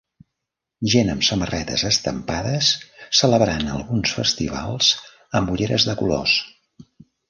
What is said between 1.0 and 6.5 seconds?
amb samarretes estampades celebrant alguns festivals amb ulleres de colors